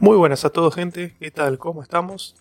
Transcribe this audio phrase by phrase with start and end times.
[0.00, 1.58] Muy buenas a todos gente, ¿qué tal?
[1.58, 2.34] ¿Cómo estamos?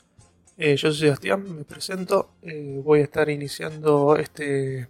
[0.56, 2.30] Eh, yo soy Sebastián, me presento.
[2.42, 4.88] Eh, voy a estar iniciando este,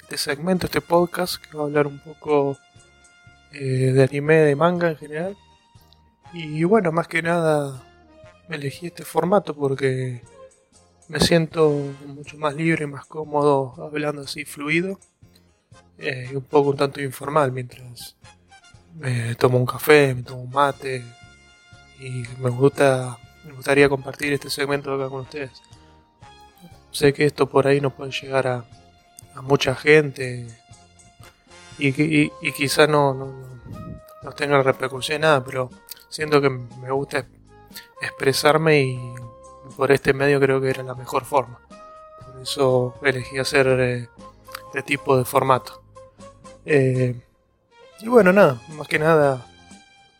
[0.00, 2.56] este segmento, este podcast, que va a hablar un poco
[3.52, 5.36] eh, de anime, de manga en general.
[6.32, 7.84] Y bueno, más que nada
[8.48, 10.22] me elegí este formato porque
[11.08, 11.70] me siento
[12.06, 14.98] mucho más libre, más cómodo hablando así fluido.
[16.34, 18.16] un poco un tanto informal mientras
[18.94, 21.04] me tomo un café, me tomo un mate
[21.98, 25.62] y me gusta me gustaría compartir este segmento acá con ustedes.
[26.90, 28.64] Sé que esto por ahí no puede llegar a,
[29.34, 30.48] a mucha gente
[31.78, 33.34] y, y, y quizá no, no,
[34.22, 35.70] no tenga repercusión nada, pero
[36.08, 37.26] siento que me gusta
[38.02, 39.14] expresarme y
[39.76, 41.60] por este medio creo que era la mejor forma.
[41.68, 44.08] Por eso elegí hacer eh,
[44.66, 45.82] este tipo de formato.
[46.64, 47.20] Eh,
[48.00, 49.46] y bueno, nada, más que nada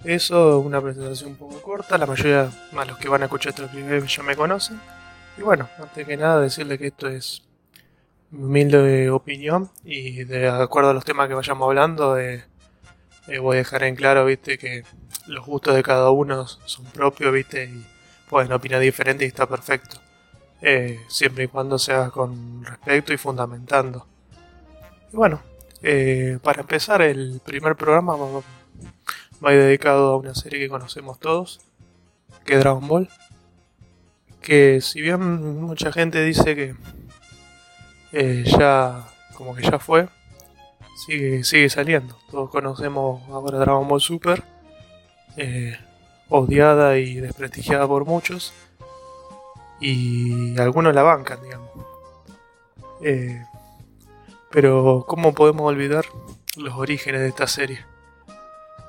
[0.05, 4.05] eso, una presentación un poco corta, la mayoría de los que van a escuchar video
[4.05, 4.80] ya me conocen.
[5.38, 7.42] Y bueno, antes que nada decirle que esto es
[8.33, 12.44] humilde opinión y de acuerdo a los temas que vayamos hablando eh,
[13.28, 14.84] eh, voy a dejar en claro, viste, que
[15.27, 17.84] los gustos de cada uno son propios, viste, y
[18.28, 19.98] pueden opinar diferente y está perfecto.
[20.62, 24.06] Eh, siempre y cuando sea con respeto y fundamentando.
[25.12, 25.42] Y bueno,
[25.83, 28.44] eh, para empezar el primer programa vamos
[29.44, 31.60] va dedicado a una serie que conocemos todos,
[32.44, 33.08] que es Dragon Ball.
[34.40, 36.74] Que si bien mucha gente dice que
[38.12, 40.08] eh, ya, como que ya fue,
[41.06, 42.16] sigue, sigue saliendo.
[42.30, 44.42] Todos conocemos ahora Dragon Ball Super,
[45.36, 45.76] eh,
[46.28, 48.52] odiada y desprestigiada por muchos,
[49.80, 51.70] y algunos la bancan, digamos.
[53.02, 53.44] Eh,
[54.50, 56.06] pero, ¿cómo podemos olvidar
[56.56, 57.84] los orígenes de esta serie?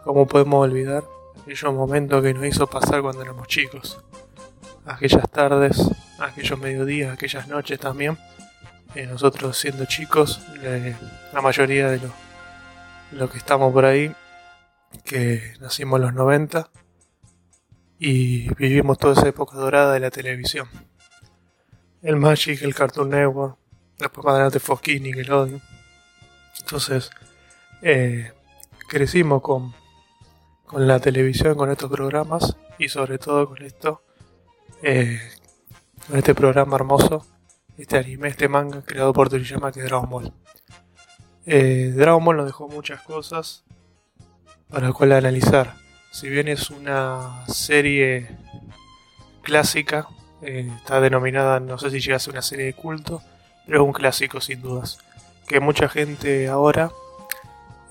[0.07, 1.03] ¿Cómo podemos olvidar
[1.41, 4.01] aquellos momentos que nos hizo pasar cuando éramos chicos?
[4.85, 5.85] Aquellas tardes,
[6.17, 8.17] aquellos mediodías, aquellas noches también.
[8.95, 10.95] Nosotros siendo chicos, eh,
[11.33, 11.99] la mayoría de
[13.11, 14.15] los que estamos por ahí,
[15.03, 16.69] que nacimos en los 90
[17.99, 20.69] y vivimos toda esa época dorada de la televisión.
[22.01, 23.57] El Magic, el Cartoon Network,
[23.99, 25.61] después más adelante Fox Kids, Nickelodeon.
[26.61, 27.09] Entonces,
[27.81, 28.31] eh,
[28.87, 29.75] crecimos con
[30.67, 34.01] con la televisión, con estos programas y sobre todo con esto,
[34.83, 35.19] eh,
[36.07, 37.25] con este programa hermoso,
[37.77, 40.33] este anime, este manga creado por Toriyama que es Dragon Ball.
[41.45, 43.63] Eh, Dragon Ball nos dejó muchas cosas
[44.69, 45.75] para las cuales analizar.
[46.11, 48.37] Si bien es una serie
[49.43, 50.09] clásica,
[50.41, 53.21] eh, está denominada, no sé si llega a ser una serie de culto,
[53.65, 54.99] pero es un clásico sin dudas.
[55.47, 56.91] Que mucha gente ahora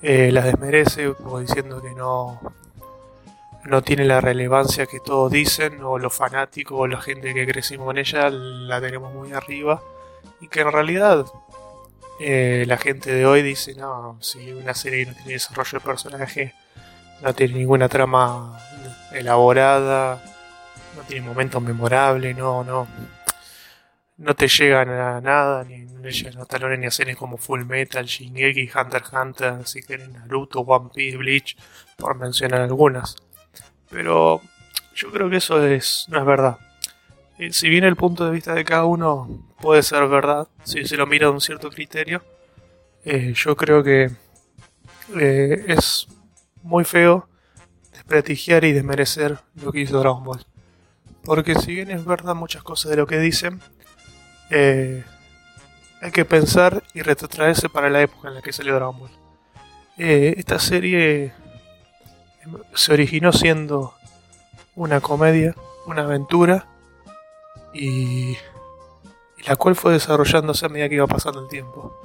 [0.03, 2.39] la desmerece, como diciendo que no,
[3.67, 7.85] no tiene la relevancia que todos dicen, o los fanáticos, o la gente que crecimos
[7.85, 9.81] con ella, la tenemos muy arriba,
[10.39, 11.25] y que en realidad
[12.19, 16.53] eh, la gente de hoy dice, no, si una serie no tiene desarrollo de personaje,
[17.21, 18.57] no tiene ninguna trama
[19.11, 20.23] elaborada,
[20.95, 22.87] no tiene momentos memorables, no, no,
[24.17, 28.69] no te llegan a nada, ni no a talones ni a como Full Metal, Shingeki,
[28.73, 31.57] Hunter x Hunter, si quieren Naruto, One Piece, Bleach,
[31.97, 33.26] por mencionar algunas.
[33.89, 34.41] Pero
[34.95, 36.57] yo creo que eso es, no es verdad.
[37.51, 39.29] si bien el punto de vista de cada uno
[39.61, 42.23] puede ser verdad, si se lo mira de un cierto criterio,
[43.05, 44.11] eh, yo creo que
[45.15, 46.07] eh, es
[46.63, 47.29] muy feo
[47.93, 50.45] desprestigiar y desmerecer lo que hizo Dragon Ball.
[51.23, 53.61] Porque si bien es verdad muchas cosas de lo que dicen,
[54.49, 55.03] eh,
[56.01, 59.11] hay que pensar y retrotraerse para la época en la que salió Dragon Ball.
[59.97, 61.33] esta serie
[62.73, 63.93] se originó siendo
[64.75, 66.67] una comedia, una aventura
[67.73, 68.37] y,
[69.45, 71.99] la cual fue desarrollándose a medida que iba pasando el tiempo.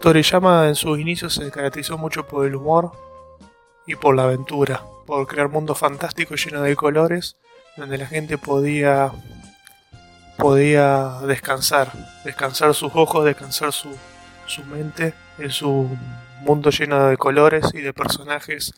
[0.00, 2.92] Toriyama en sus inicios se caracterizó mucho por el humor
[3.86, 7.36] y por la aventura, por crear mundos fantásticos llenos de colores,
[7.76, 9.12] donde la gente podía
[10.36, 11.90] podía descansar,
[12.24, 13.88] descansar sus ojos, descansar su,
[14.44, 15.88] su mente en su
[16.40, 18.74] mundo lleno de colores y de personajes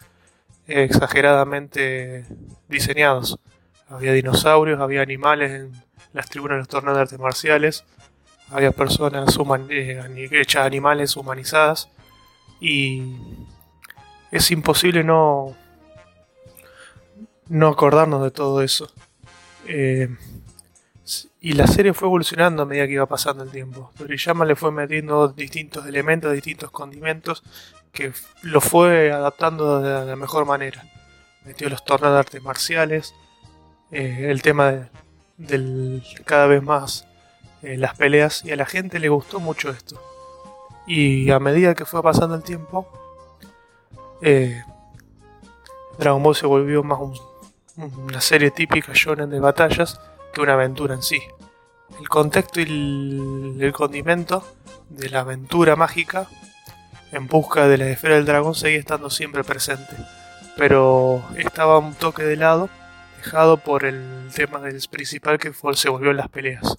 [0.66, 2.26] exageradamente
[2.69, 3.38] diseñados.
[3.88, 5.72] Había dinosaurios, había animales en
[6.12, 7.84] las tribunas de los torneos de artes marciales,
[8.50, 9.37] había personas
[9.70, 11.88] eh, hechas animales humanizadas
[12.60, 13.16] y
[14.31, 15.55] es imposible no,
[17.49, 18.90] no acordarnos de todo eso.
[19.66, 20.08] Eh,
[21.40, 23.93] y la serie fue evolucionando a medida que iba pasando el tiempo.
[23.96, 27.43] Toriyama le fue metiendo distintos elementos, distintos condimentos,
[27.93, 28.12] que
[28.43, 30.85] lo fue adaptando de la mejor manera.
[31.44, 33.14] metió los torneos de artes marciales,
[33.90, 34.88] eh, el tema de,
[35.38, 37.06] del cada vez más
[37.62, 40.00] eh, las peleas y a la gente le gustó mucho esto.
[40.87, 42.88] Y a medida que fue pasando el tiempo,
[44.23, 44.62] eh,
[45.99, 46.99] Dragon Ball se volvió más
[47.76, 50.00] una serie típica shonen de batallas
[50.32, 51.20] que una aventura en sí.
[51.98, 52.64] El contexto y
[53.60, 54.44] el, condimento
[54.88, 56.28] de la aventura mágica
[57.12, 59.96] en busca de la esfera del dragón seguía estando siempre presente,
[60.56, 62.69] pero estaba un toque de lado,
[63.16, 66.76] dejado por el tema del principal que fue, se volvió en las peleas.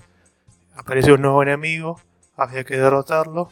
[0.75, 1.99] Apareció un nuevo enemigo,
[2.37, 3.51] había que derrotarlo,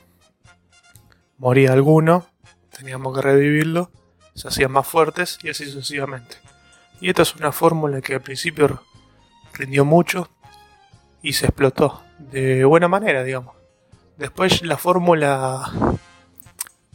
[1.38, 2.28] moría alguno,
[2.70, 3.92] teníamos que revivirlo,
[4.34, 6.38] se hacían más fuertes y así sucesivamente.
[7.02, 8.82] Y esta es una fórmula que al principio
[9.58, 10.30] rindió mucho
[11.22, 13.56] y se explotó de buena manera, digamos.
[14.18, 15.72] Después la fórmula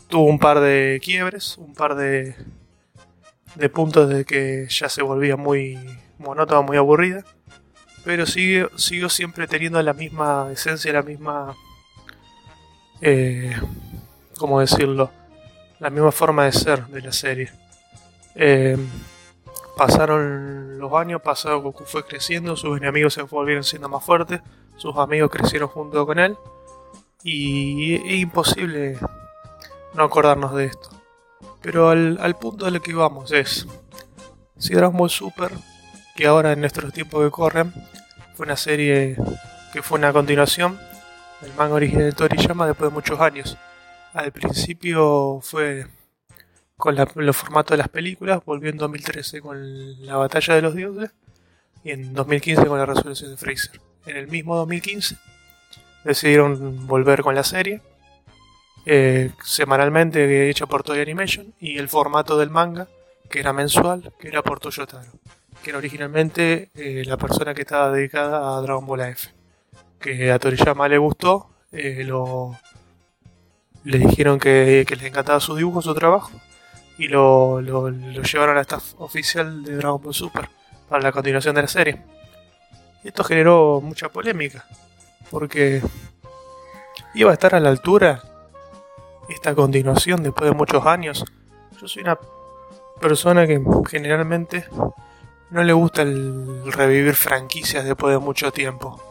[0.09, 2.35] tuvo un par de quiebres, un par de,
[3.55, 5.79] de puntos de que ya se volvía muy
[6.19, 7.25] monótona, muy aburrida.
[8.05, 11.55] Pero sigue, siguió siempre teniendo la misma esencia, la misma...
[13.01, 13.55] Eh,
[14.39, 15.11] ¿Cómo decirlo?
[15.79, 17.53] La misma forma de ser de la serie.
[18.35, 18.77] Eh,
[19.77, 24.41] pasaron los años, pasado Goku fue creciendo, sus enemigos se volvieron siendo más fuertes,
[24.77, 26.37] sus amigos crecieron junto con él.
[27.25, 28.99] Y es imposible
[29.95, 30.91] no acordarnos de esto.
[31.61, 33.67] Pero al, al punto de lo que vamos es,
[34.59, 35.53] si Dragon Ball Super,
[36.17, 37.73] que ahora en nuestros tiempos que corren,
[38.35, 39.17] fue una serie
[39.73, 40.79] que fue una continuación
[41.41, 43.57] del manga original de Toriyama después de muchos años.
[44.13, 45.87] Al principio fue
[46.77, 51.11] con los formatos de las películas, volvió en 2013 con la batalla de los dioses
[51.85, 53.81] y en 2015 con la resolución de Fraser.
[54.07, 55.17] En el mismo 2015
[56.05, 57.81] decidieron volver con la serie,
[58.85, 62.89] eh, semanalmente hecha por Toy Animation, y el formato del manga,
[63.31, 65.11] que era mensual, que era por Toyotaro,
[65.63, 69.27] que era originalmente eh, la persona que estaba dedicada a Dragon Ball AF.
[70.01, 72.57] Que a Toriyama le gustó, eh, lo,
[73.85, 76.33] le dijeron que les encantaba su dibujo, su trabajo,
[77.03, 80.49] y lo, lo, llevaron a la staff oficial de Dragon Ball Super
[80.89, 82.01] para la continuación de la serie.
[83.03, 84.65] Y esto generó mucha polémica,
[85.29, 85.83] porque
[87.15, 88.23] iba a estar a la altura
[89.29, 91.25] esta continuación después de muchos años.
[91.81, 92.17] Yo soy una
[93.01, 93.61] persona que
[93.91, 94.67] generalmente
[95.51, 99.03] no le gusta el revivir franquicias después de mucho tiempo.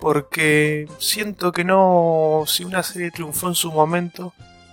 [0.00, 4.32] Porque siento que no, si una serie triunfó en su momento,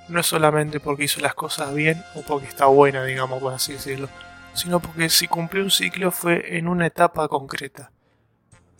[0.09, 3.74] no es solamente porque hizo las cosas bien o porque está buena, digamos, por así
[3.74, 4.09] decirlo,
[4.54, 7.92] sino porque si cumplió un ciclo fue en una etapa concreta.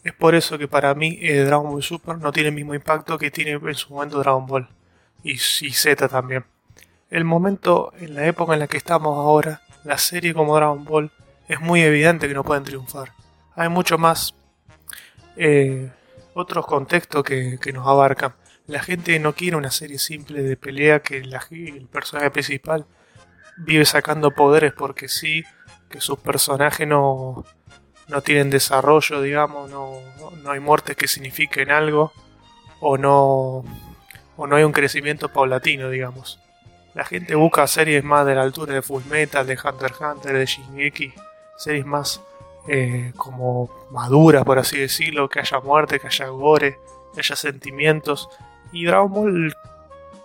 [0.03, 3.18] Es por eso que para mí eh, Dragon Ball Super no tiene el mismo impacto
[3.18, 4.69] que tiene en su momento Dragon Ball
[5.24, 6.45] y, Z también.
[7.09, 11.12] El momento, en la época en la que estamos ahora, la serie como Dragon Ball
[11.47, 13.12] es muy evidente que no pueden triunfar.
[13.56, 14.33] Hay mucho más
[15.35, 15.91] eh,
[16.33, 18.33] otros contextos que, que nos abarcan.
[18.67, 22.85] La gente no quiere una serie simple de pelea que el personaje principal
[23.57, 25.43] vive sacando poderes porque sí,
[25.89, 27.45] que sus personajes no,
[28.07, 30.01] no tienen desarrollo, digamos, no,
[30.43, 32.11] no hay muertes que signifiquen algo,
[32.79, 33.63] o no,
[34.35, 36.39] o no hay un crecimiento paulatino, digamos.
[36.94, 40.37] La gente busca series más de la altura de Full Metal, de Hunter x Hunter,
[40.37, 41.13] de Shingeki,
[41.57, 42.21] series más
[42.68, 46.80] eh, como maduras, por así decirlo, que haya muerte, que haya gore,
[47.13, 48.30] que haya sentimientos,
[48.71, 49.56] y Dragon Ball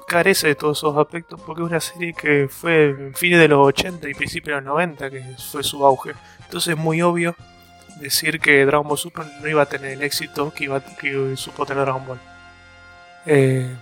[0.06, 3.66] carece de todos esos aspectos porque es una serie que fue en fines de los
[3.66, 6.12] 80 y principios de los 90 que fue su auge.
[6.44, 7.34] Entonces es muy obvio
[8.00, 10.82] decir que Dragon Ball Super no iba a tener el éxito que, iba,
[11.36, 12.20] supo tener Dragon Ball.
[13.26, 13.74] Eh,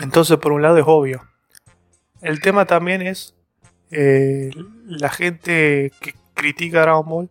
[0.00, 1.22] entonces por un lado es obvio.
[2.20, 3.34] El tema también es
[3.90, 4.50] eh,
[4.86, 7.30] la gente que critica Dragon Ball,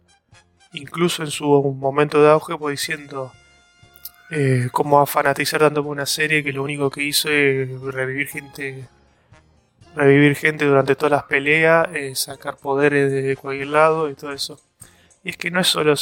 [0.74, 1.46] incluso en su
[1.78, 3.32] momento de auge, pues diciendo
[4.36, 8.28] eh, como a fanatizar tanto por una serie que lo único que hizo es revivir
[8.28, 8.88] gente
[9.96, 14.60] revivir gente durante todas las peleas, eh, sacar poderes de cualquier lado y todo eso.
[15.24, 15.96] Y es que no es solo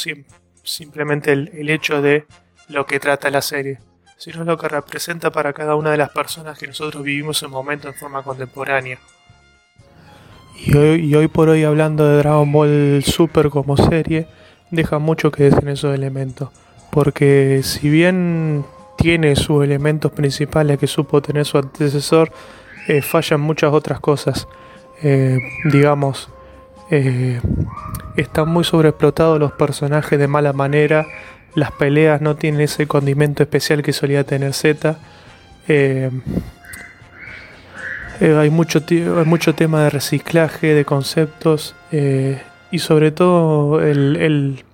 [0.62, 2.26] simplemente el, hecho de
[2.68, 3.78] lo que trata la serie,
[4.16, 7.88] sino lo que representa para cada una de las personas que nosotros vivimos en momento
[7.88, 8.98] en forma contemporánea.
[10.56, 14.26] Y hoy, por hoy hablando de Dragon Ball Super como serie,
[14.70, 16.50] deja mucho que decir esos elementos
[16.92, 18.66] porque si bien
[18.98, 22.30] tiene sus elementos principales que supo tener su antecesor,
[22.86, 24.46] eh, fallan muchas otras cosas.
[25.02, 26.28] Eh, digamos,
[26.90, 27.40] eh,
[28.16, 31.06] están muy sobreexplotados los personajes de mala manera,
[31.54, 34.98] las peleas no tienen ese condimento especial que solía tener Z.
[38.20, 41.74] hay, mucho hay mucho tema de reciclaje, de conceptos,
[42.70, 44.64] y sobre todo el, el,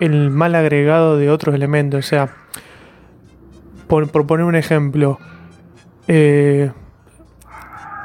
[0.00, 2.04] mal agregado de otros elementos.
[2.04, 2.28] O sea,
[3.86, 5.18] por, poner un ejemplo,
[6.06, 6.70] eh,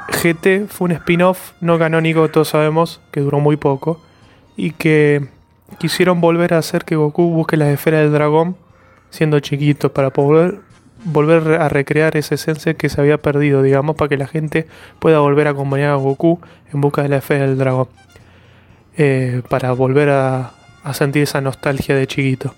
[0.08, 4.00] GT fue un spin-off no canónico, todos sabemos, que duró muy poco,
[4.56, 5.28] y que
[5.78, 8.56] quisieron volver a hacer que Goku busque la esfera del dragón
[9.10, 10.60] siendo chiquito para poder
[11.04, 14.66] volver a recrear esa esencia que se había perdido, digamos, para que la gente
[14.98, 16.40] pueda volver a acompañar a Goku
[16.72, 17.88] en busca de la esfera del dragón.
[18.96, 20.53] Eh, para volver a,
[20.92, 22.54] sentir esa nostalgia de chiquito.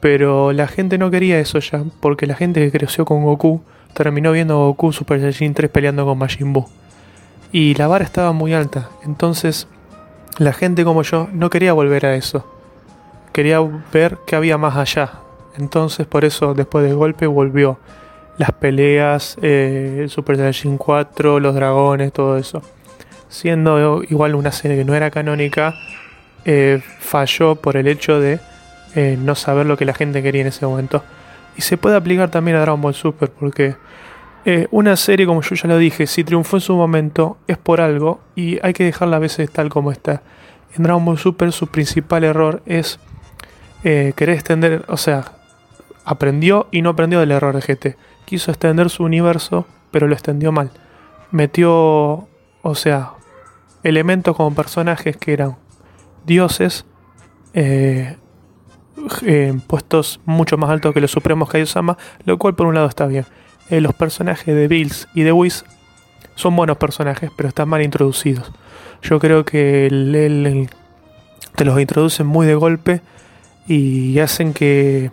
[0.00, 3.62] Pero la gente no quería eso ya, porque la gente que creció con Goku
[3.94, 6.68] terminó viendo a Goku Super Saiyan 3 peleando con Majin Buu.
[7.52, 9.68] Y la vara estaba muy alta, entonces
[10.36, 12.44] la gente como yo no quería volver a eso.
[13.32, 13.60] Quería
[13.92, 15.20] ver qué había más allá.
[15.56, 17.78] Entonces por eso después del golpe volvió.
[18.36, 22.62] Las peleas, eh, el Super Saiyan 4, los dragones, todo eso
[23.28, 25.74] siendo igual una serie que no era canónica,
[26.48, 28.38] eh, falló por el hecho de
[28.94, 31.02] eh, no saber lo que la gente quería en ese momento.
[31.56, 33.74] Y se puede aplicar también a Dragon Ball Super, porque
[34.44, 37.80] eh, una serie, como yo ya lo dije, si triunfó en su momento, es por
[37.80, 40.22] algo y hay que dejarla a veces tal como está.
[40.76, 43.00] En Dragon Ball Super su principal error es
[43.82, 45.32] querer extender, o sea,
[46.04, 47.96] aprendió y no aprendió del error de GT.
[48.24, 50.70] Quiso extender su universo, pero lo extendió mal.
[51.30, 52.26] Metió,
[52.62, 53.12] o sea,
[53.84, 55.56] elementos como personajes que eran
[56.26, 56.84] dioses,
[57.54, 58.16] eh,
[59.22, 63.06] eh, puestos mucho más altos que los supremos Kaiosama, lo cual por un lado está
[63.06, 63.24] bien.
[63.70, 65.64] Eh, los personajes de Bills y de Whis
[66.34, 68.50] son buenos personajes, pero están mal introducidos.
[69.02, 69.88] Yo creo que
[71.54, 73.00] te los introducen muy de golpe
[73.66, 75.10] y hacen que,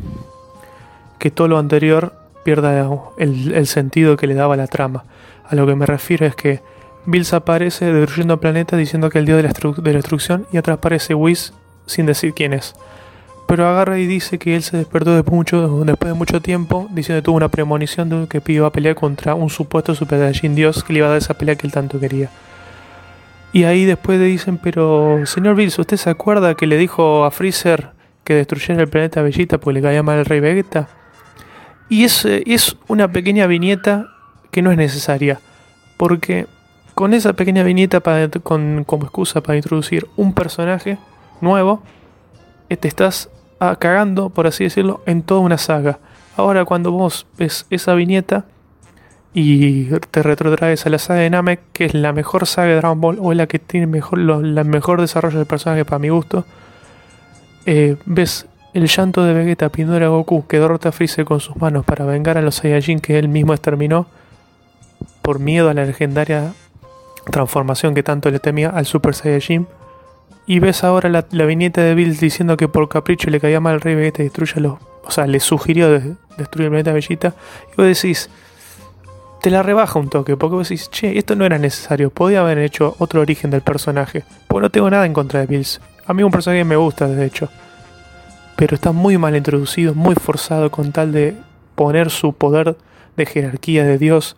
[1.19, 5.05] que todo lo anterior pierda el, el sentido que le daba la trama.
[5.45, 6.61] A lo que me refiero es que
[7.05, 11.53] Bills aparece destruyendo planetas diciendo que el dios de la, destrucción y atrás aparece Whis
[11.85, 12.75] sin decir quién es.
[13.47, 17.21] Pero agarra y dice que él se despertó después, mucho, después de mucho tiempo, diciendo
[17.21, 20.93] que tuvo una premonición de que iba a pelear contra un supuesto Super Dios que
[20.93, 22.29] le iba a dar esa pelea que él tanto quería.
[23.51, 27.31] Y ahí después le dicen, pero señor Bills, ¿usted se acuerda que le dijo a
[27.31, 27.91] Freezer
[28.23, 30.87] que destruyera el planeta Bellita porque le caía mal el rey Vegeta?
[31.89, 34.07] Y es, es una pequeña viñeta
[34.49, 35.39] que no es necesaria,
[35.97, 36.47] porque
[36.95, 40.97] con esa pequeña viñeta para, como excusa para introducir un personaje
[41.41, 41.81] nuevo,
[42.69, 45.99] eh, te estás ah, cagando, por así decirlo, en toda una saga.
[46.35, 48.45] Ahora cuando vos ves esa viñeta
[49.33, 53.01] y te retrotraes a la saga de Namek, que es la mejor saga de Dragon
[53.01, 56.45] Ball, o es la que tiene mejor, mejor desarrollo de personaje para mi gusto,
[57.65, 61.55] eh, ves el llanto de Vegeta pidiendo a Goku que derrota a Freezer con sus
[61.55, 64.07] manos para vengar a los Saiyajin que él mismo exterminó
[65.21, 66.53] por miedo a la legendaria
[67.31, 69.67] transformación que tanto le temía al Super Saiyajin.
[70.45, 73.81] Y ves ahora la, viñeta de Bills diciendo que por capricho le caía mal al
[73.81, 74.79] rey Vegeta y destruyalo.
[75.05, 77.33] O sea, le sugirió destruir el planeta Bellita.
[77.71, 78.29] Y vos decís,
[79.41, 82.57] te la rebaja un toque, porque vos decís, che, esto no era necesario, podía haber
[82.57, 84.23] hecho otro origen del personaje.
[84.47, 85.79] Porque no tengo nada en contra de Bills.
[86.05, 87.49] A mí un personaje me gusta, de hecho.
[88.57, 91.35] Pero está muy mal introducido, muy forzado con tal de
[91.75, 92.77] poner su poder
[93.15, 94.35] de jerarquía de Dios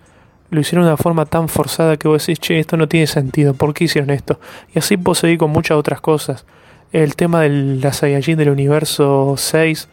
[0.56, 3.54] lo hicieron de una forma tan forzada que vos decís, che, esto no tiene sentido,
[3.54, 4.40] ¿por qué hicieron esto?
[4.74, 6.46] Y así puedo seguir con muchas otras cosas.
[6.92, 9.90] El tema de la Saiyajin del universo 6,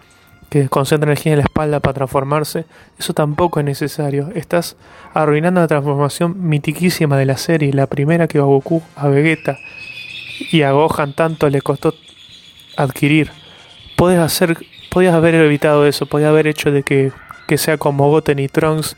[0.49, 2.65] que concentra energía en la espalda para transformarse,
[2.99, 4.31] eso tampoco es necesario.
[4.35, 4.77] Estás
[5.13, 9.59] arruinando la transformación mitiquísima de la serie, la primera que a Goku, a Vegeta
[10.51, 11.95] y a Gohan tanto le costó
[12.77, 13.31] adquirir.
[13.97, 14.57] Podés hacer,
[14.91, 17.13] podías haber evitado eso, podías haber hecho de que,
[17.47, 18.97] que sea como Goten y Trunks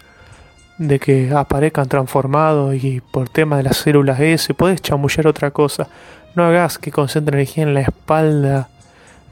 [0.78, 5.88] de que aparezcan transformados y por tema de las células S, puedes chamullar otra cosa.
[6.34, 8.68] No hagas que concentre energía en la espalda.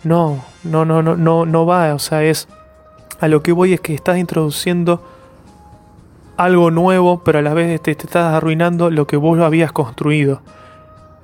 [0.04, 1.94] No, no, no, no, no, no va.
[1.94, 2.48] O sea, es.
[3.20, 5.02] A lo que voy es que estás introduciendo
[6.36, 10.42] algo nuevo, pero a la vez te, estás arruinando lo que vos habías construido.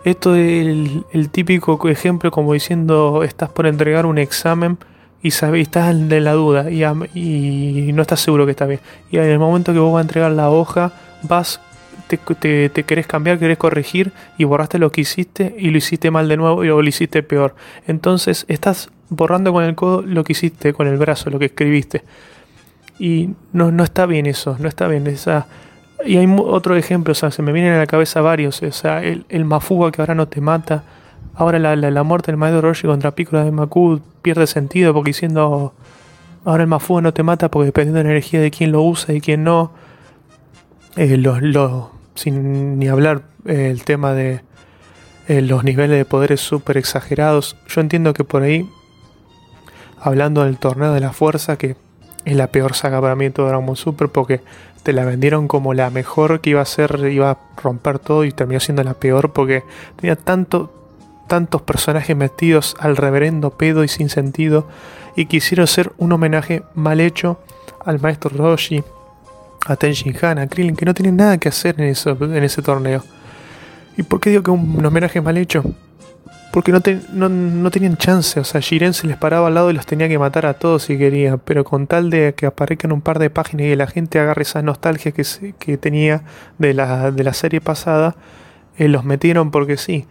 [0.04, 4.78] Esto es el típico ejemplo como diciendo estás por entregar un examen
[5.22, 8.80] y sabes, estás en la duda y, no estás seguro que está bien.
[9.10, 11.60] Y en el momento que vos vas a entregar la hoja, vas,
[12.06, 16.28] te, te, querés cambiar, querés corregir y borraste lo que hiciste y lo hiciste mal
[16.28, 17.56] de nuevo y lo hiciste peor.
[17.87, 22.04] Entonces estás borrando con el codo lo que hiciste, con el brazo, lo que escribiste.
[23.00, 25.06] Y no, no está bien eso, no está bien.
[25.08, 25.46] Esa,
[26.04, 28.62] y hay otro ejemplo, o sea, se me vienen a la cabeza varios.
[28.62, 30.84] O sea, el, el mafuga que ahora no te mata
[31.38, 35.73] Ahora la, la, muerte del maestro Roshi contra Piccolo de Maku pierde sentido porque diciendo
[36.45, 39.14] ahora el Mafuga no te mata porque dependiendo de la energía de quién lo usa
[39.14, 39.71] y quién no.
[40.97, 44.40] Eh, lo, sin ni hablar eh, el tema de
[45.28, 47.57] eh, los niveles de poderes súper exagerados.
[47.68, 48.68] Yo entiendo que por ahí,
[50.00, 51.76] hablando del torneo de la fuerza, que
[52.25, 54.40] es la peor saga para mí de todo Dragon Ball Super, porque
[54.83, 58.33] te la vendieron como la mejor que iba a ser, iba a romper todo y
[58.33, 59.62] terminó siendo la peor porque
[60.00, 60.73] tenía tanto,
[61.28, 64.66] tantos personajes metidos al reverendo pedo y sin sentido
[65.14, 67.40] y quisieron hacer un homenaje mal hecho
[67.85, 68.82] al maestro Roshi,
[69.66, 72.62] a Tenshin Han, a Krillin, que no tienen nada que hacer en, eso, en ese
[72.62, 73.04] torneo.
[73.97, 75.64] ¿Y por qué digo que un homenaje mal hecho?
[76.52, 80.08] Porque no, tenían chance, o sea, Jiren se les paraba al lado y los tenía
[80.08, 83.28] que matar a todos si quería, pero con tal de que aparezcan un par de
[83.28, 86.23] páginas y la gente agarre esa nostalgia que, tenía
[86.56, 88.16] de la, de la serie pasada,
[88.78, 90.06] eh, los metieron porque sí.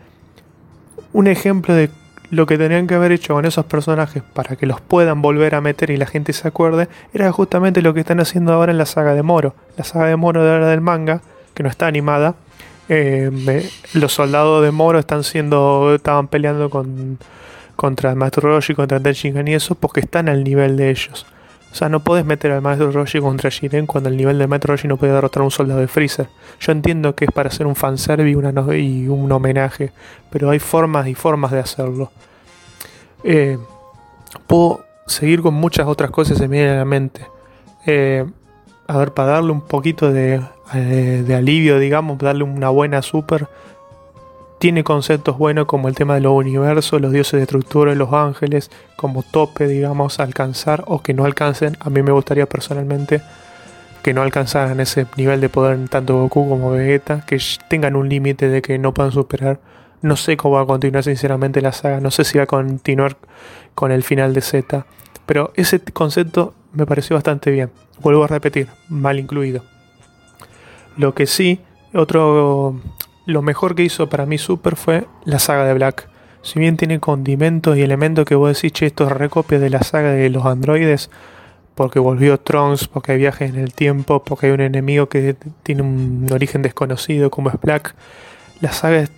[1.14, 1.90] Un ejemplo de
[2.30, 5.62] lo que tenían que haber hecho con esos personajes para que los puedan volver a
[5.62, 8.86] meter y la gente se acuerde, era justamente lo que están haciendo ahora en la
[8.86, 9.56] saga de Moro.
[9.78, 11.22] La saga de Moro de ahora del manga,
[11.54, 12.36] que no está animada,
[12.90, 17.18] eh, los soldados de Moro están siendo estaban peleando con
[17.76, 21.26] contra el maestro Roshi, contra Tenshinhan y eso porque están al nivel de ellos.
[21.78, 24.74] O sea, no puedes meter al maestro Roshi contra Jiren cuando el nivel del maestro
[24.74, 26.28] Roshi no puede derrotar a un soldado de Freezer.
[26.60, 29.92] Yo entiendo que es para hacer un fanservice y, y un homenaje,
[30.32, 32.12] pero hay formas y formas de hacerlo.
[33.24, 33.60] Eh,
[34.48, 37.22] puedo seguir con muchas otras cosas en me mente.
[37.86, 38.26] Eh,
[38.88, 40.42] a ver, para darle un poquito de
[40.74, 43.48] eh, de alivio, digamos, darle una buena super.
[44.60, 48.12] Tiene conceptos buenos como el tema de los universos, los dioses de estructura y los
[48.12, 51.78] ángeles, como tope, digamos, alcanzar o que no alcancen.
[51.80, 53.22] A mí me gustaría personalmente
[54.02, 58.48] que no alcanzaran ese nivel de poder tanto Goku como Vegeta, que tengan un límite
[58.48, 59.60] de que no puedan superar.
[60.02, 63.18] No sé cómo va a continuar sinceramente la saga, no sé si va a continuar
[63.76, 64.86] con el final de Z,
[65.26, 67.70] pero ese concepto me pareció bastante bien.
[68.00, 69.62] Vuelvo a repetir, mal incluido.
[70.96, 71.60] Lo que sí,
[71.94, 72.80] otro.
[73.28, 76.08] Lo mejor que hizo para mí Super fue la saga de Black.
[76.44, 79.84] Si bien tiene condimentos y elementos que vos decís, che, esto es recopia de la
[79.84, 81.10] saga de los androides,
[81.76, 85.82] porque volvió Trunks, porque hay viajes en el tiempo, porque hay un enemigo que tiene
[85.82, 87.96] un origen desconocido como es Black.
[88.62, 89.10] La saga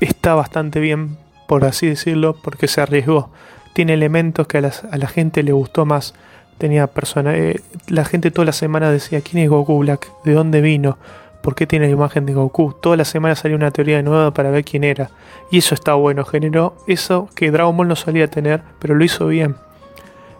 [0.00, 3.30] está bastante bien, por así decirlo, porque se arriesgó.
[3.74, 6.14] Tiene elementos que a, a la gente le gustó más
[6.56, 7.36] tenía personas.
[7.36, 10.10] Eh, la gente toda la semana decía: ¿Quién es Goku Black?
[10.24, 10.96] ¿De dónde vino?
[11.42, 12.74] ¿Por qué tiene la imagen de Goku?
[12.74, 15.10] Toda la semana salió una teoría nueva para ver quién era.
[15.50, 19.26] Y eso está bueno, generó eso que Dragon Ball no solía tener, pero lo hizo
[19.28, 19.56] bien.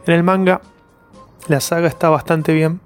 [0.07, 0.61] En el manga,
[1.49, 2.81] la saga está bastante bien.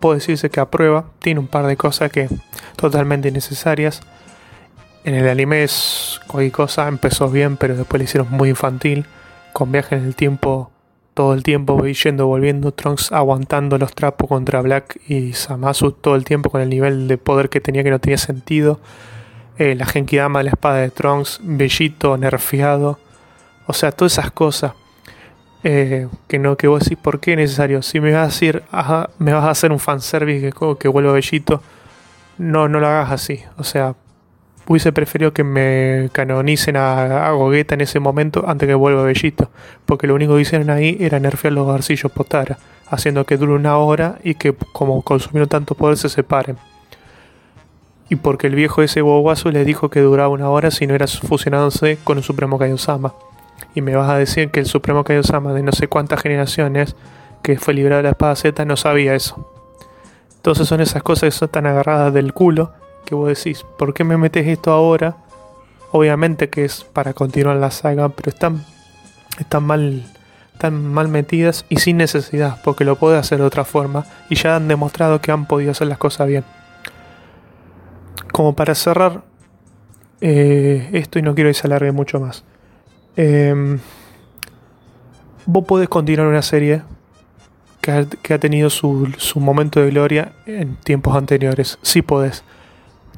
[0.00, 1.04] Puedo decirse que aprueba.
[1.18, 2.28] Tiene un par de cosas que
[2.76, 4.00] totalmente innecesarias.
[5.04, 6.20] En el anime es
[6.52, 9.06] cosa, empezó bien, pero después le hicieron muy infantil.
[9.52, 10.70] Con viaje en el tiempo
[11.14, 16.24] todo el tiempo yendo, volviendo, Trunks aguantando los trapos contra Black y Samasu todo el
[16.24, 18.80] tiempo con el nivel de poder que tenía que no tenía sentido.
[19.58, 22.98] Eh, la Genkidama la espada de Trunks, Bellito nerfeado.
[23.66, 24.72] O sea, todas esas cosas.
[25.62, 27.82] Eh, que no, que vos decís, ¿por qué es necesario?
[27.82, 28.62] Si me vas a decir,
[29.18, 31.62] me vas a hacer un fanservice que, que vuelva Bellito,
[32.38, 33.42] no, no lo hagas así.
[33.58, 33.94] O sea,
[34.70, 39.50] hubiese preferido que me canonicen a, a en ese momento antes que vuelva Bellito,
[39.84, 42.56] porque lo único que hicieron ahí era nerfear los garcillos Potara,
[42.88, 46.56] haciendo que dure una hora y que como consumieron tanto poder se separen.
[48.10, 51.08] Y porque el viejo ese bobazo le dijo que duraba una hora si no era
[51.08, 53.14] fusionándose con el Supremo Kaiosama.
[53.74, 56.94] Y me vas a decir que el Supremo Kaiosama de no sé cuántas generaciones
[57.42, 59.52] que fue librado de la espada Z no sabía eso.
[60.36, 62.70] Entonces son esas cosas que son tan agarradas del culo
[63.10, 65.16] que vos decís, ¿por qué me metes esto ahora?
[65.92, 68.64] Obviamente que es para continuar la saga, pero están,
[69.38, 70.04] están mal
[70.60, 74.56] están mal metidas y sin necesidad, porque lo puede hacer de otra forma y ya
[74.56, 76.44] han demostrado que han podido hacer las cosas bien.
[78.30, 79.22] Como para cerrar
[80.20, 82.44] eh, esto y no quiero que se alargue mucho más.
[83.16, 83.78] Em,
[85.46, 86.82] vos podés continuar una serie
[87.80, 91.78] que ha, tenido su, su, momento de gloria en tiempos anteriores.
[91.80, 92.44] Sí podés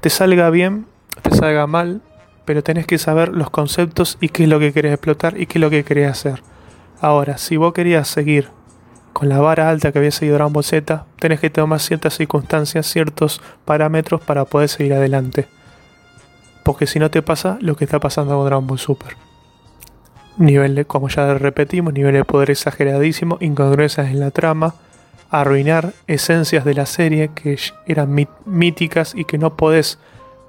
[0.02, 0.86] te salga bien,
[1.22, 2.02] te salga mal,
[2.44, 5.58] pero tenés que saber los conceptos y qué es lo que querés explotar y qué
[5.58, 6.42] es lo que querés hacer.
[7.00, 8.48] Ahora, si vos querías seguir
[9.12, 12.84] con la vara alta que había seguido Dragon Ball Z, tenés que tomar ciertas circunstancias,
[12.84, 15.46] ciertos parámetros para poder seguir adelante.
[16.64, 19.16] Porque si no te pasa lo que está pasando con Dragon Ball Super.
[20.36, 24.74] Nivel de, como ya repetimos, nivel de poder exageradísimo, incongruencias en la trama,
[25.32, 28.14] arruinar esencias de la serie que eran
[28.44, 29.98] míticas y que no podés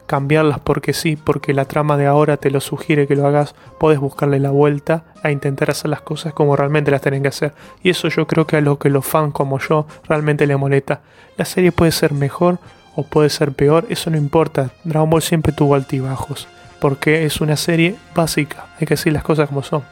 [0.05, 3.99] cambiarlas porque sí, porque la trama de ahora te lo sugiere que lo hagas, podés
[3.99, 7.53] buscarle la vuelta a intentar hacer las cosas como realmente las tienen que hacer.
[7.81, 10.99] Y eso yo creo que a lo que los fans como yo realmente le molesta.
[11.37, 12.59] La serie puede ser mejor
[12.95, 14.71] o puede ser peor, eso no importa.
[14.83, 19.47] Dragon Ball siempre tuvo altibajos, porque es una serie básica, hay que decir las cosas
[19.47, 19.83] como son.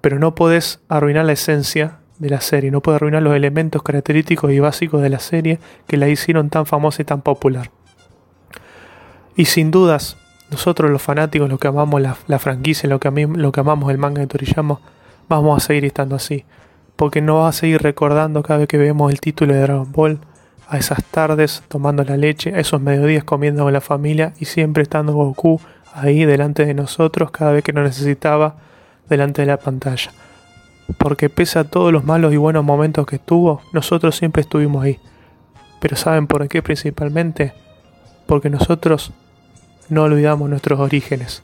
[0.00, 4.50] Pero no podés arruinar la esencia de la serie, no podés arruinar los elementos característicos
[4.50, 7.70] y básicos de la serie que la hicieron tan famosa y tan popular.
[9.36, 10.16] Y sin dudas,
[10.50, 14.20] nosotros los fanáticos, los que amamos la, franquicia, lo que, lo que amamos el manga
[14.20, 14.80] de Toriyama,
[15.28, 16.44] vamos a seguir estando así.
[16.96, 20.20] Porque no vas a seguir recordando cada vez que vemos el título de Dragon Ball,
[20.66, 24.82] a esas tardes tomando la leche, a esos mediodías comiendo con la familia y siempre
[24.82, 25.60] estando Goku
[25.92, 28.56] ahí delante de nosotros cada vez que nos necesitaba
[29.10, 30.10] delante de la pantalla.
[30.98, 34.98] Porque pese a todos los malos y buenos momentos que tuvo, nosotros siempre estuvimos ahí.
[35.80, 37.52] Pero ¿saben por qué principalmente?
[38.26, 39.12] Porque nosotros
[39.88, 41.42] no olvidamos nuestros orígenes.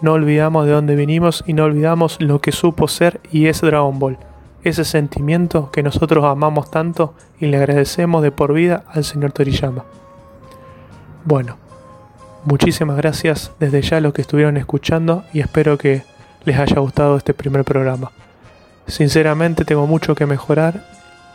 [0.00, 3.98] No olvidamos de dónde vinimos y no olvidamos lo que supo ser y es Dragon
[3.98, 4.18] Ball.
[4.62, 9.84] Ese sentimiento que nosotros amamos tanto y le agradecemos de por vida al señor Toriyama.
[11.24, 11.56] Bueno,
[12.44, 16.02] muchísimas gracias desde ya a los que estuvieron escuchando y espero que
[16.44, 18.10] les haya gustado este primer programa.
[18.86, 20.84] Sinceramente tengo mucho que mejorar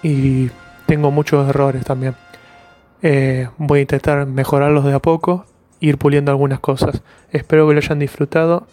[0.04, 0.50] y
[0.86, 2.16] tengo muchos errores también.
[3.02, 5.46] Eh, voy a intentar mejorarlos de a poco
[5.80, 7.02] ir puliendo algunas cosas.
[7.32, 8.68] Espero que lo hayan disfrutado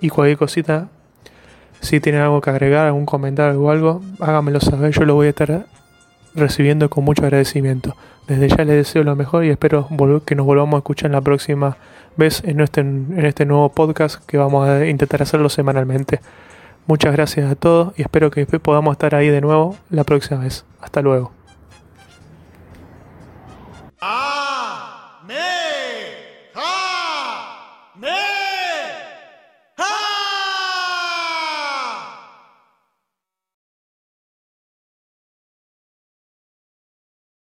[0.00, 0.88] y cualquier cosita,
[1.80, 5.30] si tienen algo que agregar, algún comentario o algo, háganmelo saber, yo lo voy a
[5.30, 5.66] estar
[6.34, 7.96] recibiendo con mucho agradecimiento.
[8.26, 9.88] Desde ya les deseo lo mejor y espero
[10.24, 11.76] que nos volvamos a escuchar la próxima
[12.16, 16.20] vez en este, en este nuevo podcast que vamos a intentar hacerlo semanalmente.
[16.90, 20.64] Muchas gracias a todos y espero que podamos estar ahí de nuevo la próxima vez.
[20.80, 21.30] Hasta luego.
[24.00, 24.29] Ah.